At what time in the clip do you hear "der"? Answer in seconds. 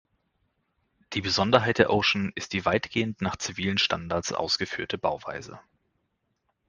1.77-1.91